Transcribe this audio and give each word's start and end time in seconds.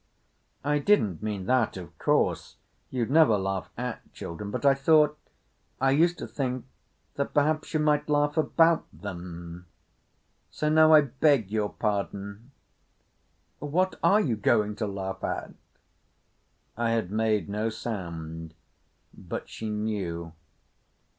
"I 0.63 0.79
didn't 0.79 1.21
mean 1.21 1.45
that 1.45 1.77
of 1.77 1.95
course. 1.99 2.55
You'd 2.89 3.11
never 3.11 3.37
laugh 3.37 3.69
at 3.77 4.11
children, 4.13 4.49
but 4.49 4.65
I 4.65 4.73
thought—I 4.73 5.91
used 5.91 6.17
to 6.17 6.25
think—that 6.27 7.35
perhaps 7.35 7.71
you 7.75 7.81
might 7.81 8.09
laugh 8.09 8.35
about 8.35 8.87
them. 8.91 9.67
So 10.49 10.69
now 10.69 10.91
I 10.91 11.01
beg 11.01 11.51
your 11.51 11.69
pardon…. 11.69 12.49
What 13.59 13.99
are 14.01 14.19
you 14.19 14.35
going 14.35 14.75
to 14.77 14.87
laugh 14.87 15.23
at?" 15.23 15.51
I 16.75 16.89
had 16.89 17.11
made 17.11 17.47
no 17.47 17.69
sound, 17.69 18.55
but 19.13 19.49
she 19.49 19.69
knew. 19.69 20.33